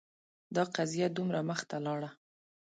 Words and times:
دا 0.55 0.63
قضیه 0.75 1.07
دومره 1.17 1.39
مخته 1.49 1.77
لاړه 1.85 2.09